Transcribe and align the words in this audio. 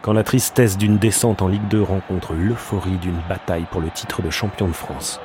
Quand 0.00 0.12
la 0.12 0.22
tristesse 0.22 0.78
d'une 0.78 0.96
descente 0.96 1.42
en 1.42 1.48
Ligue 1.48 1.66
2 1.68 1.82
rencontre 1.82 2.32
l'euphorie 2.32 2.98
d'une 2.98 3.20
bataille 3.28 3.66
pour 3.70 3.80
le 3.80 3.90
titre 3.90 4.22
de 4.22 4.30
champion 4.30 4.68
de 4.68 4.72
France, 4.72 5.20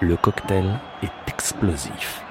le 0.00 0.16
cocktail 0.16 0.80
est 1.02 1.30
explosif. 1.30 2.22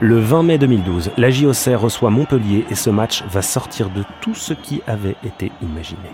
Le 0.00 0.18
20 0.18 0.42
mai 0.44 0.58
2012, 0.58 1.10
la 1.16 1.30
JOCR 1.30 1.80
reçoit 1.80 2.10
Montpellier 2.10 2.64
et 2.70 2.76
ce 2.76 2.90
match 2.90 3.24
va 3.24 3.42
sortir 3.42 3.90
de 3.90 4.04
tout 4.20 4.34
ce 4.34 4.54
qui 4.54 4.82
avait 4.86 5.16
été 5.24 5.50
imaginé. 5.62 6.10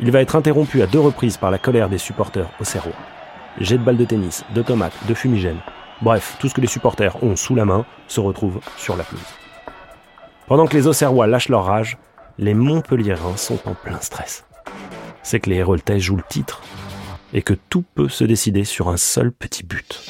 Il 0.00 0.10
va 0.10 0.20
être 0.20 0.36
interrompu 0.36 0.80
à 0.82 0.86
deux 0.86 1.00
reprises 1.00 1.36
par 1.36 1.50
la 1.50 1.58
colère 1.58 1.90
des 1.90 1.98
supporters 1.98 2.48
auxerrois. 2.60 2.92
Jet 3.60 3.78
de 3.78 3.82
balles 3.82 3.96
de 3.96 4.04
tennis, 4.04 4.44
de 4.54 4.62
tomates, 4.62 5.06
de 5.06 5.14
fumigène. 5.14 5.60
Bref, 6.00 6.36
tout 6.38 6.48
ce 6.48 6.54
que 6.54 6.60
les 6.62 6.66
supporters 6.66 7.22
ont 7.22 7.36
sous 7.36 7.54
la 7.54 7.66
main 7.66 7.84
se 8.08 8.20
retrouve 8.20 8.60
sur 8.76 8.96
la 8.96 9.04
pelouse. 9.04 9.22
Pendant 10.46 10.66
que 10.66 10.76
les 10.76 10.86
Auxerrois 10.86 11.26
lâchent 11.26 11.48
leur 11.48 11.64
rage, 11.64 11.98
les 12.38 12.52
Montpelliérains 12.52 13.38
sont 13.38 13.58
en 13.64 13.72
plein 13.72 14.00
stress. 14.00 14.44
C'est 15.22 15.40
que 15.40 15.48
les 15.48 15.56
Héroltais 15.56 16.00
jouent 16.00 16.16
le 16.16 16.22
titre 16.28 16.60
et 17.32 17.40
que 17.40 17.54
tout 17.54 17.82
peut 17.94 18.10
se 18.10 18.24
décider 18.24 18.64
sur 18.64 18.88
un 18.88 18.98
seul 18.98 19.32
petit 19.32 19.64
but. 19.64 20.02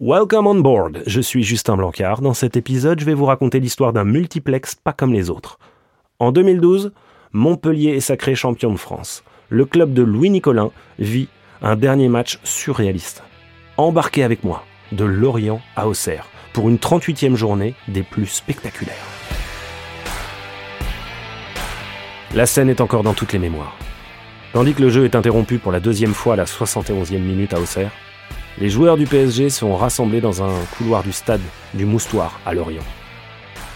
Welcome 0.00 0.46
on 0.48 0.60
board, 0.60 1.02
je 1.06 1.20
suis 1.20 1.42
Justin 1.44 1.76
Blancard. 1.76 2.22
Dans 2.22 2.34
cet 2.34 2.56
épisode, 2.56 2.98
je 3.00 3.04
vais 3.04 3.14
vous 3.14 3.24
raconter 3.24 3.60
l'histoire 3.60 3.92
d'un 3.92 4.04
multiplex 4.04 4.74
pas 4.74 4.92
comme 4.92 5.12
les 5.12 5.30
autres. 5.30 5.58
En 6.18 6.32
2012, 6.32 6.92
Montpellier 7.34 7.92
est 7.96 8.00
sacré 8.00 8.34
champion 8.34 8.70
de 8.72 8.76
France. 8.76 9.24
Le 9.48 9.64
club 9.64 9.94
de 9.94 10.02
Louis 10.02 10.28
Nicolin 10.28 10.70
vit 10.98 11.28
un 11.62 11.76
dernier 11.76 12.08
match 12.08 12.38
surréaliste. 12.44 13.22
Embarquez 13.78 14.22
avec 14.22 14.44
moi 14.44 14.66
de 14.92 15.06
Lorient 15.06 15.62
à 15.74 15.88
Auxerre 15.88 16.26
pour 16.52 16.68
une 16.68 16.76
38e 16.76 17.34
journée 17.34 17.74
des 17.88 18.02
plus 18.02 18.26
spectaculaires. 18.26 18.94
La 22.34 22.44
scène 22.44 22.68
est 22.68 22.82
encore 22.82 23.02
dans 23.02 23.14
toutes 23.14 23.32
les 23.32 23.38
mémoires. 23.38 23.78
Tandis 24.52 24.74
que 24.74 24.82
le 24.82 24.90
jeu 24.90 25.06
est 25.06 25.16
interrompu 25.16 25.56
pour 25.56 25.72
la 25.72 25.80
deuxième 25.80 26.12
fois 26.12 26.34
à 26.34 26.36
la 26.36 26.44
71e 26.44 27.18
minute 27.18 27.54
à 27.54 27.60
Auxerre, 27.60 27.92
les 28.58 28.68
joueurs 28.68 28.98
du 28.98 29.06
PSG 29.06 29.48
sont 29.48 29.74
rassemblés 29.74 30.20
dans 30.20 30.42
un 30.42 30.52
couloir 30.76 31.02
du 31.02 31.12
stade 31.12 31.40
du 31.72 31.86
Moustoir 31.86 32.38
à 32.44 32.52
Lorient. 32.52 32.84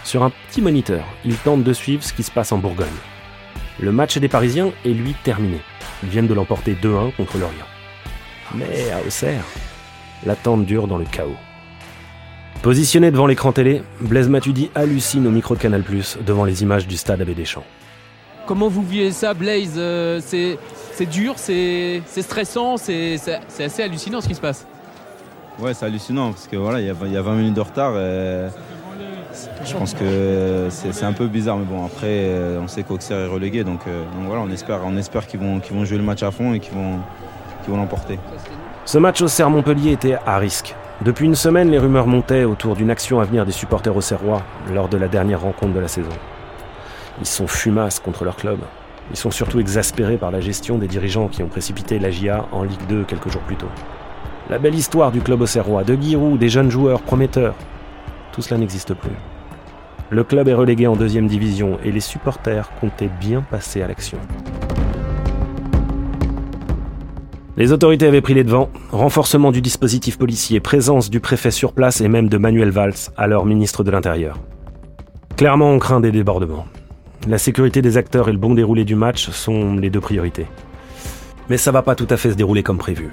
Sur 0.03 0.21
un 0.21 0.29
petit 0.29 0.61
moniteur, 0.61 1.03
ils 1.25 1.37
tentent 1.37 1.63
de 1.63 1.73
suivre 1.73 2.03
ce 2.03 2.13
qui 2.13 2.21
se 2.21 2.29
passe 2.29 2.51
en 2.51 2.59
Bourgogne. 2.59 2.87
Le 3.79 3.91
match 3.91 4.17
des 4.17 4.27
Parisiens 4.27 4.71
est 4.85 4.89
lui 4.89 5.13
terminé. 5.23 5.59
Ils 6.03 6.09
viennent 6.09 6.27
de 6.27 6.33
l'emporter 6.33 6.75
2-1 6.75 7.15
contre 7.15 7.37
Lorient. 7.37 7.65
Mais 8.55 8.91
à 8.91 9.05
Auxerre, 9.05 9.43
l'attente 10.25 10.65
dure 10.65 10.87
dans 10.87 10.97
le 10.97 11.05
chaos. 11.05 11.35
Positionné 12.63 13.11
devant 13.11 13.27
l'écran 13.27 13.51
télé, 13.51 13.83
Blaise 14.01 14.29
Matuidi 14.29 14.71
hallucine 14.73 15.27
au 15.27 15.31
micro 15.31 15.55
de 15.55 15.59
Canal+, 15.59 15.83
devant 16.25 16.43
les 16.43 16.63
images 16.63 16.87
du 16.87 16.97
stade 16.97 17.21
Abbé 17.21 17.35
Deschamps. 17.35 17.65
Comment 18.47 18.67
vous 18.67 18.81
vivez 18.81 19.11
ça, 19.11 19.33
Blaise 19.33 19.75
euh, 19.77 20.19
C'est 20.23 20.57
c'est 20.93 21.05
dur, 21.05 21.35
c'est 21.37 22.01
stressant, 22.07 22.77
c'est 22.77 23.19
assez 23.59 23.83
hallucinant 23.83 24.19
ce 24.19 24.27
qui 24.27 24.33
se 24.33 24.41
passe. 24.41 24.65
Ouais, 25.59 25.75
c'est 25.75 25.85
hallucinant 25.85 26.31
parce 26.31 26.47
que 26.47 26.55
voilà, 26.55 26.81
il 26.81 26.87
y, 26.87 27.17
a 27.17 27.21
20 27.21 27.35
minutes 27.35 27.53
de 27.53 27.61
retard. 27.61 27.93
Je 29.65 29.73
pense 29.73 29.93
que 29.93 30.67
c'est 30.69 31.03
un 31.03 31.13
peu 31.13 31.27
bizarre, 31.27 31.57
mais 31.57 31.65
bon, 31.65 31.85
après, 31.85 32.07
euh, 32.07 32.59
on 32.61 32.67
sait 32.67 32.83
qu'Auxerre 32.83 33.19
est 33.19 33.27
relégué, 33.27 33.63
donc, 33.63 33.81
euh, 33.87 34.03
donc, 34.15 34.25
voilà, 34.27 34.41
on 34.41 34.49
espère, 34.49 34.79
on 34.85 34.97
espère 34.97 35.27
qu'ils 35.27 35.39
vont, 35.39 35.61
jouer 35.85 35.97
le 35.97 36.03
match 36.03 36.23
à 36.23 36.31
fond 36.31 36.53
et 36.53 36.59
qu'ils 36.59 36.73
vont 36.73 36.99
vont 37.67 37.77
l'emporter. 37.77 38.19
Ce 38.85 38.97
match 38.97 39.21
Auxerre-Montpellier 39.21 39.91
était 39.91 40.17
à 40.25 40.37
risque. 40.37 40.75
Depuis 41.03 41.25
une 41.25 41.35
semaine, 41.35 41.69
les 41.69 41.77
rumeurs 41.77 42.07
montaient 42.07 42.45
autour 42.45 42.75
d'une 42.75 42.89
action 42.89 43.19
à 43.19 43.25
venir 43.25 43.45
des 43.45 43.51
supporters 43.51 43.95
auxerrois 43.95 44.41
lors 44.73 44.87
de 44.87 44.97
la 44.97 45.07
dernière 45.07 45.41
rencontre 45.41 45.73
de 45.73 45.79
la 45.79 45.87
saison. 45.87 46.09
Ils 47.19 47.27
sont 47.27 47.47
fumasses 47.47 47.99
contre 47.99 48.23
leur 48.23 48.35
club. 48.35 48.59
Ils 49.11 49.17
sont 49.17 49.31
surtout 49.31 49.59
exaspérés 49.59 50.17
par 50.17 50.31
la 50.31 50.39
gestion 50.39 50.77
des 50.77 50.87
dirigeants 50.87 51.27
qui 51.27 51.43
ont 51.43 51.47
précipité 51.47 51.99
la 51.99 52.09
GIA 52.09 52.45
en 52.51 52.63
Ligue 52.63 52.87
2 52.89 53.03
quelques 53.03 53.29
jours 53.29 53.41
plus 53.41 53.55
tôt. 53.55 53.69
La 54.49 54.59
belle 54.59 54.75
histoire 54.75 55.11
du 55.11 55.21
club 55.21 55.41
auxerrois, 55.41 55.83
de 55.83 55.95
Giroud, 55.95 56.39
des 56.39 56.49
jeunes 56.49 56.71
joueurs 56.71 57.01
prometteurs, 57.01 57.55
tout 58.37 58.43
cela 58.43 58.59
n'existe 58.59 58.93
plus. 58.93 59.15
Le 60.11 60.23
club 60.23 60.47
est 60.47 60.53
relégué 60.53 60.85
en 60.85 60.95
deuxième 60.95 61.25
division 61.25 61.79
et 61.83 61.91
les 61.91 61.99
supporters 61.99 62.69
comptaient 62.79 63.09
bien 63.19 63.41
passer 63.41 63.81
à 63.81 63.87
l'action. 63.87 64.19
Les 67.57 67.71
autorités 67.71 68.05
avaient 68.05 68.21
pris 68.21 68.35
les 68.35 68.43
devants, 68.43 68.69
renforcement 68.91 69.51
du 69.51 69.59
dispositif 69.59 70.19
policier, 70.19 70.59
présence 70.59 71.09
du 71.09 71.19
préfet 71.19 71.49
sur 71.49 71.73
place 71.73 71.99
et 71.99 72.07
même 72.07 72.29
de 72.29 72.37
Manuel 72.37 72.69
Valls, 72.69 73.09
alors 73.17 73.47
ministre 73.47 73.83
de 73.83 73.89
l'Intérieur. 73.89 74.37
Clairement, 75.35 75.71
on 75.71 75.79
craint 75.79 75.99
des 75.99 76.11
débordements. 76.11 76.67
La 77.27 77.39
sécurité 77.39 77.81
des 77.81 77.97
acteurs 77.97 78.29
et 78.29 78.33
le 78.33 78.37
bon 78.37 78.53
déroulé 78.53 78.85
du 78.85 78.93
match 78.93 79.31
sont 79.31 79.73
les 79.73 79.89
deux 79.89 79.99
priorités. 79.99 80.45
Mais 81.49 81.57
ça 81.57 81.71
va 81.71 81.81
pas 81.81 81.95
tout 81.95 82.07
à 82.11 82.17
fait 82.17 82.29
se 82.29 82.35
dérouler 82.35 82.61
comme 82.61 82.77
prévu. 82.77 83.09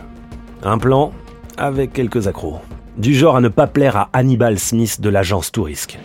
Un 0.63 0.77
plan 0.77 1.13
avec 1.57 1.95
quelques 1.95 2.29
accros. 2.29 2.61
Du 2.97 3.13
genre 3.15 3.37
à 3.37 3.41
ne 3.41 3.49
pas 3.49 3.67
plaire 3.67 3.97
à 3.97 4.09
Hannibal 4.13 4.59
Smith 4.59 5.01
de 5.01 5.09
l'agence 5.09 5.51
Tourisque. 5.51 5.99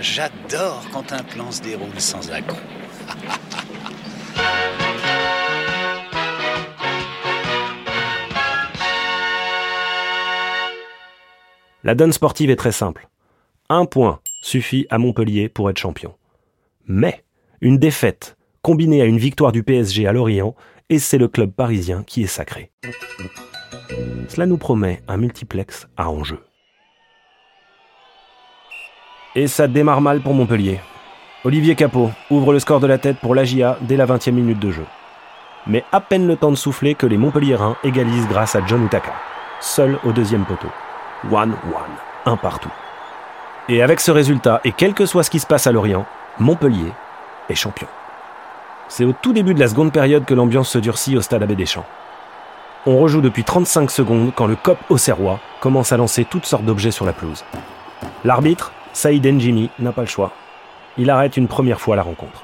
J'adore 0.00 0.82
quand 0.92 1.12
un 1.12 1.22
plan 1.22 1.52
se 1.52 1.62
déroule 1.62 1.98
sans 1.98 2.30
accros. 2.32 2.58
La 11.82 11.94
donne 11.94 12.12
sportive 12.12 12.50
est 12.50 12.56
très 12.56 12.72
simple. 12.72 13.08
Un 13.68 13.86
point 13.86 14.20
suffit 14.42 14.86
à 14.90 14.98
Montpellier 14.98 15.48
pour 15.48 15.70
être 15.70 15.78
champion. 15.78 16.14
Mais 16.86 17.24
une 17.60 17.78
défaite 17.78 18.36
combinée 18.62 19.00
à 19.00 19.06
une 19.06 19.18
victoire 19.18 19.52
du 19.52 19.62
PSG 19.62 20.06
à 20.06 20.12
Lorient, 20.12 20.54
et 20.90 20.98
c'est 20.98 21.18
le 21.18 21.28
club 21.28 21.52
parisien 21.52 22.02
qui 22.02 22.24
est 22.24 22.26
sacré. 22.26 22.72
Cela 24.28 24.46
nous 24.46 24.58
promet 24.58 25.02
un 25.08 25.16
multiplex 25.16 25.88
à 25.96 26.10
enjeu. 26.10 26.40
Et 29.36 29.46
ça 29.46 29.68
démarre 29.68 30.00
mal 30.00 30.20
pour 30.20 30.34
Montpellier. 30.34 30.80
Olivier 31.44 31.76
Capot 31.76 32.10
ouvre 32.28 32.52
le 32.52 32.58
score 32.58 32.80
de 32.80 32.88
la 32.88 32.98
tête 32.98 33.18
pour 33.18 33.34
l'AGIA 33.34 33.78
dès 33.82 33.96
la 33.96 34.04
20e 34.04 34.32
minute 34.32 34.58
de 34.58 34.72
jeu. 34.72 34.84
Mais 35.66 35.84
à 35.92 36.00
peine 36.00 36.26
le 36.26 36.36
temps 36.36 36.50
de 36.50 36.56
souffler 36.56 36.96
que 36.96 37.06
les 37.06 37.16
Montpelliérains 37.16 37.76
égalisent 37.84 38.28
grâce 38.28 38.56
à 38.56 38.66
John 38.66 38.84
Utaka, 38.84 39.14
seul 39.60 39.98
au 40.04 40.10
deuxième 40.10 40.44
poteau. 40.44 40.68
1-1, 41.30 41.54
un 42.26 42.36
partout. 42.36 42.72
Et 43.68 43.82
avec 43.82 44.00
ce 44.00 44.10
résultat, 44.10 44.60
et 44.64 44.72
quel 44.72 44.94
que 44.94 45.06
soit 45.06 45.22
ce 45.22 45.30
qui 45.30 45.38
se 45.38 45.46
passe 45.46 45.66
à 45.66 45.72
Lorient, 45.72 46.06
Montpellier 46.38 46.92
est 47.48 47.54
champion. 47.54 47.86
C'est 48.90 49.04
au 49.04 49.12
tout 49.12 49.32
début 49.32 49.54
de 49.54 49.60
la 49.60 49.68
seconde 49.68 49.92
période 49.92 50.24
que 50.24 50.34
l'ambiance 50.34 50.68
se 50.68 50.78
durcit 50.78 51.16
au 51.16 51.20
stade 51.20 51.44
Abbé 51.44 51.54
Deschamps. 51.54 51.86
On 52.86 52.98
rejoue 52.98 53.20
depuis 53.20 53.44
35 53.44 53.88
secondes 53.88 54.32
quand 54.34 54.48
le 54.48 54.56
COP 54.56 54.78
Auxerrois 54.88 55.38
commence 55.60 55.92
à 55.92 55.96
lancer 55.96 56.24
toutes 56.24 56.44
sortes 56.44 56.64
d'objets 56.64 56.90
sur 56.90 57.06
la 57.06 57.12
pelouse. 57.12 57.44
L'arbitre, 58.24 58.72
Saïd 58.92 59.24
Njimi, 59.24 59.70
n'a 59.78 59.92
pas 59.92 60.00
le 60.00 60.08
choix. 60.08 60.32
Il 60.98 61.08
arrête 61.08 61.36
une 61.36 61.46
première 61.46 61.80
fois 61.80 61.94
la 61.94 62.02
rencontre. 62.02 62.42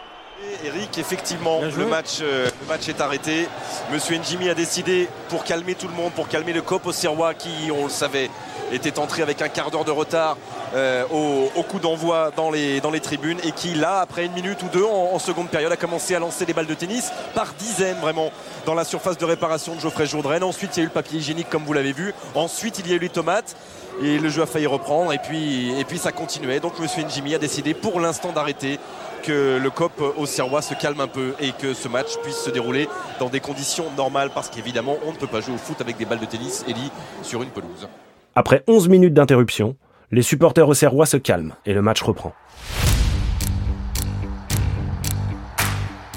Eric, 0.65 0.97
effectivement, 0.99 1.63
le 1.77 1.87
match, 1.87 2.19
euh, 2.23 2.49
le 2.61 2.69
match 2.69 2.89
est 2.89 3.01
arrêté. 3.01 3.49
Monsieur 3.93 4.17
Njimi 4.17 4.49
a 4.49 4.55
décidé, 4.55 5.09
pour 5.29 5.43
calmer 5.43 5.75
tout 5.75 5.89
le 5.89 5.95
monde, 5.95 6.13
pour 6.13 6.29
calmer 6.29 6.53
le 6.53 6.63
COP 6.63 6.87
Auxerrois 6.87 7.35
qui, 7.35 7.73
on 7.73 7.85
le 7.85 7.91
savait, 7.91 8.31
était 8.71 9.01
entré 9.01 9.23
avec 9.23 9.43
un 9.43 9.49
quart 9.49 9.73
d'heure 9.73 9.85
de 9.85 9.91
retard 9.91 10.37
euh, 10.75 11.05
au, 11.11 11.63
coup 11.63 11.79
d'envoi 11.79 12.31
dans 12.37 12.51
les, 12.51 12.81
tribunes 13.01 13.39
et 13.45 13.53
qui 13.53 13.75
là 13.75 14.01
après 14.01 14.27
une 14.27 14.33
minute 14.33 14.63
ou 14.63 14.69
deux 14.73 14.85
en, 14.85 15.19
seconde 15.19 15.49
période 15.49 15.71
a 15.71 15.77
commencé 15.77 16.15
à 16.15 16.19
lancer 16.19 16.45
des 16.45 16.55
balles 16.55 16.67
de 16.67 16.75
tennis 16.75 17.13
par 17.35 17.53
dizaines 17.55 17.99
vraiment 18.01 18.31
dans 18.65 18.75
la 18.75 18.85
surface 18.85 19.19
de 19.19 19.25
réparation 19.25 19.75
de 19.75 19.81
Geoffrey 19.81 20.07
Jourdrain. 20.07 20.43
Ensuite 20.43 20.77
il 20.77 20.81
y 20.81 20.81
a 20.81 20.85
eu 20.85 20.87
le 20.87 20.93
papier 20.93 21.19
hygiénique 21.19 21.49
comme 21.51 21.65
vous 21.65 21.73
l'avez 21.73 21.93
vu. 21.93 22.15
Ensuite 22.35 22.79
il 22.79 22.89
y 22.89 22.93
a 22.93 22.97
eu 22.97 23.01
les 23.01 23.09
tomates 23.09 23.57
et 24.03 24.19
le 24.19 24.29
jeu 24.29 24.43
a 24.43 24.47
failli 24.47 24.67
reprendre 24.67 25.13
et 25.13 25.19
puis, 25.19 25.79
et 25.79 25.85
puis 25.85 25.99
ça 25.99 26.13
continuait. 26.13 26.61
Donc 26.61 26.75
M. 26.81 27.07
Njimi 27.07 27.35
a 27.35 27.39
décidé 27.39 27.75
pour 27.75 28.01
l'instant 28.01 28.33
d'arrêter 28.33 28.79
que 29.23 29.59
le 29.61 29.71
COP 29.71 30.15
au 30.17 30.27
Serrois 30.27 30.63
se 30.63 30.75
calme 30.75 31.01
un 31.01 31.09
peu 31.09 31.35
et 31.41 31.53
que 31.53 31.75
ce 31.75 31.89
match 31.89 32.17
puisse 32.23 32.39
se 32.39 32.51
dérouler 32.51 32.89
dans 33.19 33.29
des 33.29 33.41
conditions 33.41 33.87
normales 33.97 34.31
parce 34.35 34.49
qu'évidemment 34.49 34.97
on 35.07 35.13
ne 35.13 35.17
peut 35.17 35.27
pas 35.27 35.41
jouer 35.41 35.55
au 35.55 35.59
foot 35.59 35.81
avec 35.81 35.97
des 35.97 36.05
balles 36.05 36.21
de 36.21 36.27
tennis 36.27 36.65
Ellie 36.69 36.91
sur 37.23 37.43
une 37.43 37.51
pelouse. 37.51 37.89
Après 38.35 38.63
11 38.69 38.89
minutes 38.89 39.15
d'interruption, 39.15 39.77
les 40.13 40.23
supporters 40.23 40.69
auxerrois 40.69 41.07
se 41.07 41.17
calment 41.17 41.55
et 41.65 41.75
le 41.75 41.83
match 41.83 42.01
reprend. 42.03 42.33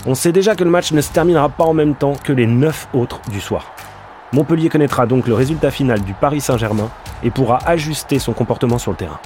On 0.05 0.15
sait 0.15 0.31
déjà 0.31 0.55
que 0.55 0.63
le 0.63 0.69
match 0.69 0.91
ne 0.91 1.01
se 1.01 1.11
terminera 1.11 1.49
pas 1.49 1.63
en 1.63 1.73
même 1.73 1.95
temps 1.95 2.13
que 2.23 2.31
les 2.31 2.45
9 2.45 2.89
autres 2.93 3.19
du 3.31 3.41
soir. 3.41 3.73
Montpellier 4.31 4.69
connaîtra 4.69 5.07
donc 5.07 5.27
le 5.27 5.33
résultat 5.33 5.71
final 5.71 6.01
du 6.01 6.13
Paris 6.13 6.39
Saint-Germain 6.39 6.91
et 7.23 7.31
pourra 7.31 7.57
ajuster 7.65 8.19
son 8.19 8.33
comportement 8.33 8.77
sur 8.77 8.91
le 8.91 8.97
terrain. 8.97 9.19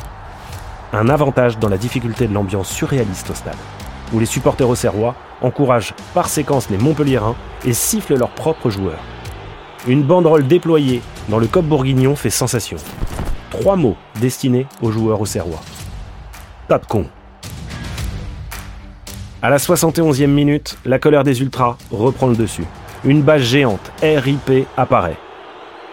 Un 0.93 1.09
avantage 1.09 1.59
dans 1.59 1.69
la 1.69 1.77
difficulté 1.77 2.27
de 2.27 2.33
l'ambiance 2.33 2.69
surréaliste 2.69 3.29
au 3.31 3.35
stade. 3.35 3.57
où 4.13 4.19
les 4.19 4.27
supporters 4.27 4.69
auxerrois 4.69 5.15
encouragent 5.41 5.95
par 6.13 6.29
séquence 6.29 6.69
les 6.69 6.77
Montpelliérains 6.77 7.35
et 7.65 7.73
sifflent 7.73 8.15
leurs 8.15 8.29
propres 8.29 8.69
joueurs. 8.69 8.99
Une 9.87 10.03
banderole 10.03 10.47
déployée 10.47 11.01
dans 11.29 11.39
le 11.39 11.47
Cop 11.47 11.65
bourguignon 11.65 12.15
fait 12.15 12.29
sensation. 12.29 12.77
Trois 13.59 13.75
mots 13.75 13.95
destinés 14.19 14.65
aux 14.81 14.91
joueurs 14.91 15.21
auxerrois. 15.21 15.61
Pas 16.67 16.79
de 16.79 16.85
con. 16.87 17.05
À 19.43 19.51
la 19.51 19.57
71e 19.57 20.25
minute, 20.25 20.79
la 20.85 20.97
colère 20.97 21.23
des 21.23 21.39
Ultras 21.39 21.77
reprend 21.91 22.27
le 22.27 22.35
dessus. 22.35 22.65
Une 23.05 23.21
bâche 23.21 23.43
géante, 23.43 23.91
RIP, 24.01 24.65
apparaît. 24.75 25.17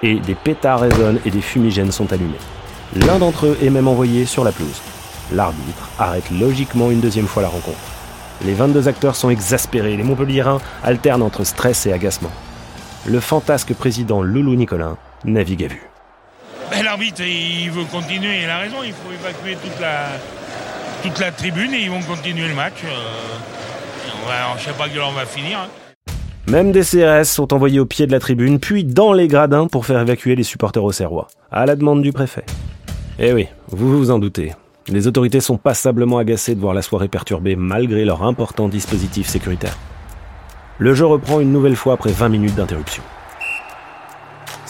Et 0.02 0.14
des 0.20 0.34
pétards 0.34 0.80
résonnent 0.80 1.20
et 1.26 1.30
des 1.30 1.42
fumigènes 1.42 1.92
sont 1.92 2.10
allumés. 2.14 2.38
L'un 2.96 3.18
d'entre 3.18 3.46
eux 3.46 3.58
est 3.62 3.68
même 3.68 3.88
envoyé 3.88 4.24
sur 4.24 4.42
la 4.42 4.52
pelouse. 4.52 4.80
L'arbitre 5.30 5.90
arrête 5.98 6.30
logiquement 6.30 6.90
une 6.90 7.00
deuxième 7.00 7.26
fois 7.26 7.42
la 7.42 7.48
rencontre. 7.48 7.76
Les 8.42 8.54
22 8.54 8.88
acteurs 8.88 9.16
sont 9.16 9.28
exaspérés, 9.28 9.98
les 9.98 10.02
Montpelliérains 10.02 10.62
alternent 10.82 11.22
entre 11.22 11.44
stress 11.44 11.84
et 11.84 11.92
agacement. 11.92 12.32
Le 13.06 13.20
fantasque 13.20 13.74
président 13.74 14.22
Loulou 14.22 14.54
Nicolin 14.54 14.96
navigue 15.24 15.64
à 15.64 15.68
vue. 15.68 15.89
Ben, 16.70 16.84
L'arbitre, 16.84 17.22
il 17.22 17.70
veut 17.70 17.84
continuer, 17.84 18.43
il 18.44 18.49
a 18.49 18.58
raison, 18.58 18.76
il 18.84 18.93
faut 18.93 19.11
évacuer 19.12 19.56
toute 21.02 21.20
la, 21.20 21.32
tribune 21.32 21.75
et 21.75 21.82
ils 21.82 21.90
vont 21.90 22.00
continuer 22.02 22.49
le 22.49 22.55
match. 22.55 22.84
Euh, 22.84 24.19
on 24.22 24.28
va, 24.28 24.56
je 24.58 24.64
sais 24.67 24.72
pas 24.72 24.88
quelle 24.88 24.99
heure 24.99 25.08
on 25.08 25.12
va 25.12 25.26
finir. 25.26 25.58
hein. 25.58 25.69
Même 26.46 26.72
des 26.72 26.82
CRS 26.82 27.25
sont 27.25 27.52
envoyés 27.52 27.81
au 27.81 27.87
pied 27.87 28.06
de 28.06 28.12
la 28.12 28.20
tribune, 28.20 28.58
puis 28.58 28.84
dans 28.84 29.12
les 29.12 29.28
gradins 29.28 29.67
pour 29.67 29.87
faire 29.87 30.00
évacuer 30.00 30.37
les 30.37 30.43
supporters 30.43 30.82
auxerrois, 30.82 31.28
à 31.50 31.67
la 31.67 31.76
demande 31.76 32.02
du 32.02 32.12
préfet. 32.12 32.44
Eh 33.19 33.32
oui, 33.32 33.49
vous 33.69 33.99
vous 33.99 34.11
en 34.11 34.19
doutez. 34.19 34.52
Les 34.88 35.06
autorités 35.06 35.40
sont 35.40 35.58
passablement 35.58 36.19
agacées 36.19 36.55
de 36.55 36.61
voir 36.61 36.75
la 36.75 36.82
soirée 36.82 37.08
perturbée 37.08 37.56
malgré 37.56 38.05
leur 38.05 38.22
important 38.22 38.69
dispositif 38.69 39.28
sécuritaire. 39.28 39.76
Le 40.78 40.94
jeu 40.94 41.06
reprend 41.06 41.40
une 41.40 41.52
nouvelle 41.52 41.76
fois 41.76 41.94
après 41.94 42.11
20 42.12 42.28
minutes 42.31 42.55
d'interruption. 42.55 43.02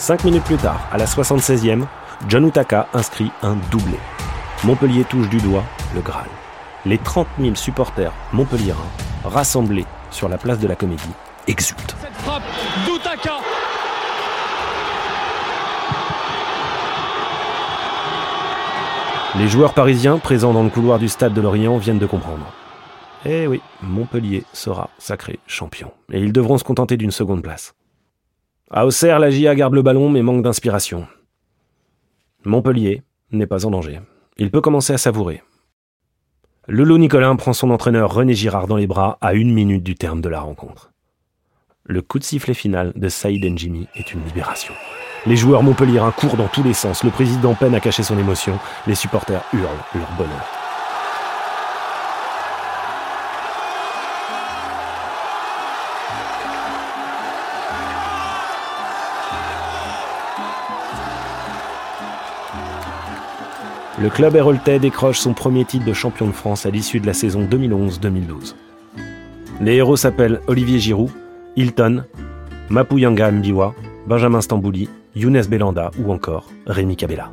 5 0.01 0.23
minutes 0.23 0.45
plus 0.45 0.57
tard, 0.57 0.81
à 0.91 0.97
la 0.97 1.05
76e, 1.05 1.85
John 2.27 2.47
Utaka 2.47 2.87
inscrit 2.91 3.31
un 3.43 3.55
doublé. 3.69 3.99
Montpellier 4.63 5.03
touche 5.03 5.29
du 5.29 5.37
doigt 5.37 5.63
le 5.93 6.01
Graal. 6.01 6.25
Les 6.87 6.97
30 6.97 7.27
000 7.39 7.53
supporters 7.53 8.11
montpelliérains, 8.33 8.79
rassemblés 9.23 9.85
sur 10.09 10.27
la 10.27 10.39
place 10.39 10.57
de 10.57 10.67
la 10.67 10.75
Comédie, 10.75 11.03
exultent. 11.47 11.95
Cette 12.01 12.15
frappe 12.15 12.41
d'Utaka. 12.87 13.37
Les 19.37 19.47
joueurs 19.47 19.75
parisiens 19.75 20.17
présents 20.17 20.51
dans 20.51 20.63
le 20.63 20.71
couloir 20.71 20.97
du 20.97 21.09
stade 21.09 21.35
de 21.35 21.41
Lorient 21.41 21.77
viennent 21.77 21.99
de 21.99 22.07
comprendre. 22.07 22.51
Eh 23.23 23.45
oui, 23.45 23.61
Montpellier 23.83 24.45
sera 24.51 24.89
sacré 24.97 25.37
champion. 25.45 25.91
Et 26.11 26.21
ils 26.21 26.33
devront 26.33 26.57
se 26.57 26.63
contenter 26.63 26.97
d'une 26.97 27.11
seconde 27.11 27.43
place. 27.43 27.75
À 28.73 28.85
Auxerre, 28.85 29.19
la 29.19 29.29
GIA 29.29 29.53
garde 29.53 29.73
le 29.73 29.81
ballon 29.81 30.09
mais 30.09 30.21
manque 30.21 30.43
d'inspiration. 30.43 31.05
Montpellier 32.45 33.03
n'est 33.33 33.45
pas 33.45 33.65
en 33.65 33.71
danger. 33.71 33.99
Il 34.37 34.49
peut 34.49 34.61
commencer 34.61 34.93
à 34.93 34.97
savourer. 34.97 35.43
Lolo 36.69 36.97
Nicolin 36.97 37.35
prend 37.35 37.51
son 37.51 37.69
entraîneur 37.69 38.13
René 38.13 38.33
Girard 38.33 38.67
dans 38.67 38.77
les 38.77 38.87
bras 38.87 39.17
à 39.19 39.33
une 39.33 39.53
minute 39.53 39.83
du 39.83 39.95
terme 39.95 40.21
de 40.21 40.29
la 40.29 40.39
rencontre. 40.39 40.93
Le 41.83 42.01
coup 42.01 42.17
de 42.17 42.23
sifflet 42.23 42.53
final 42.53 42.93
de 42.95 43.09
Saïd 43.09 43.43
Njimi 43.43 43.89
est 43.95 44.13
une 44.13 44.23
libération. 44.23 44.73
Les 45.25 45.35
joueurs 45.35 45.63
montpelliérains 45.63 46.13
courent 46.13 46.37
dans 46.37 46.47
tous 46.47 46.63
les 46.63 46.73
sens, 46.73 47.03
le 47.03 47.11
président 47.11 47.55
peine 47.55 47.75
à 47.75 47.81
cacher 47.81 48.03
son 48.03 48.17
émotion, 48.17 48.57
les 48.87 48.95
supporters 48.95 49.43
hurlent 49.51 49.67
leur 49.93 50.11
bonheur. 50.17 50.60
Le 64.01 64.09
club 64.09 64.35
héroltais 64.35 64.79
décroche 64.79 65.19
son 65.19 65.35
premier 65.35 65.63
titre 65.63 65.85
de 65.85 65.93
champion 65.93 66.25
de 66.25 66.31
France 66.31 66.65
à 66.65 66.71
l'issue 66.71 66.99
de 66.99 67.05
la 67.05 67.13
saison 67.13 67.43
2011-2012. 67.43 68.55
Les 69.61 69.75
héros 69.75 69.95
s'appellent 69.95 70.41
Olivier 70.47 70.79
Giroud, 70.79 71.11
Hilton, 71.55 72.05
Mapuyanga 72.69 73.29
Mbiwa, 73.29 73.75
Benjamin 74.07 74.41
Stambouli, 74.41 74.89
Younes 75.15 75.43
Belanda 75.47 75.91
ou 76.03 76.11
encore 76.11 76.49
Rémi 76.65 76.95
Cabella. 76.95 77.31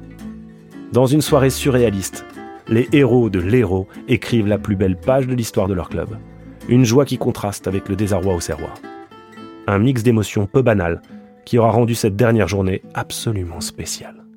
Dans 0.93 1.07
une 1.07 1.23
soirée 1.23 1.49
surréaliste, 1.49 2.27
les 2.69 2.87
héros 2.93 3.31
de 3.31 3.41
l'héros 3.41 3.89
écrivent 4.07 4.49
la 4.49 4.59
plus 4.59 4.77
belle 4.77 4.99
page 4.99 5.27
de 5.27 5.35
l'histoire 5.35 5.69
de 5.69 5.75
leur 5.75 5.89
club. 5.89 6.19
Une 6.69 6.85
joie 6.85 7.07
qui 7.07 7.17
contraste 7.17 7.67
avec 7.67 7.89
le 7.89 7.97
désarroi 7.97 8.35
au 8.35 8.41
Serrois. 8.41 8.75
Un 9.67 9.79
mix 9.79 10.03
d'émotions 10.03 10.45
peu 10.45 10.61
banal 10.61 11.01
qui 11.47 11.57
aura 11.57 11.71
rendu 11.71 11.95
cette 11.95 12.17
dernière 12.17 12.47
journée 12.47 12.83
absolument 12.93 13.63
spéciale. 13.63 14.28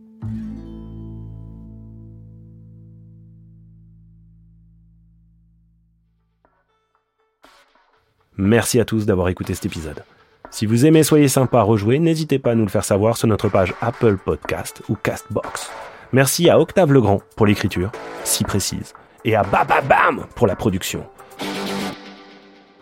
Merci 8.41 8.79
à 8.79 8.85
tous 8.85 9.05
d'avoir 9.05 9.29
écouté 9.29 9.53
cet 9.53 9.67
épisode. 9.67 10.03
Si 10.49 10.65
vous 10.65 10.87
aimez 10.87 11.03
Soyez 11.03 11.27
sympa, 11.27 11.61
rejouer, 11.61 11.99
n'hésitez 11.99 12.39
pas 12.39 12.53
à 12.53 12.55
nous 12.55 12.63
le 12.63 12.71
faire 12.71 12.83
savoir 12.83 13.15
sur 13.15 13.27
notre 13.27 13.49
page 13.49 13.75
Apple 13.81 14.17
Podcast 14.17 14.81
ou 14.89 14.95
Castbox. 14.95 15.69
Merci 16.11 16.49
à 16.49 16.59
Octave 16.59 16.91
Legrand 16.91 17.21
pour 17.35 17.45
l'écriture, 17.45 17.91
si 18.23 18.43
précise, 18.43 18.93
et 19.25 19.35
à 19.35 19.43
Bababam 19.43 20.25
pour 20.35 20.47
la 20.47 20.55
production. 20.55 21.05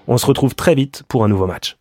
On 0.08 0.18
se 0.18 0.26
retrouve 0.26 0.56
très 0.56 0.76
vite 0.76 1.04
pour 1.10 1.26
un 1.26 1.28
nouveau 1.28 1.46
match. 1.46 1.79